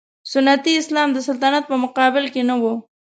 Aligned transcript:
سنتي 0.31 0.73
اسلام 0.81 1.09
د 1.13 1.17
سلطنت 1.27 1.63
په 1.67 1.75
مقابل 1.83 2.25
کې 2.33 2.41
نه 2.49 2.55
و. 2.61 2.63